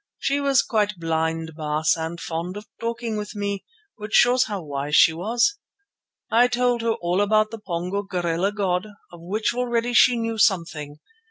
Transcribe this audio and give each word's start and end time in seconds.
She 0.17 0.39
was 0.41 0.63
quite 0.63 0.95
blind, 0.97 1.51
Baas, 1.55 1.95
and 1.95 2.19
fond 2.19 2.57
of 2.57 2.65
talking 2.79 3.17
with 3.17 3.35
me—which 3.35 4.13
shows 4.15 4.45
how 4.45 4.63
wise 4.63 4.95
she 4.95 5.13
was. 5.13 5.59
I 6.31 6.47
told 6.47 6.81
her 6.81 6.93
all 7.01 7.21
about 7.21 7.51
the 7.51 7.59
Pongo 7.59 8.01
gorilla 8.01 8.51
god, 8.51 8.87
of 9.11 9.19
which 9.21 9.53
already 9.53 9.93
she 9.93 10.15
knew 10.17 10.39
something. 10.39 10.97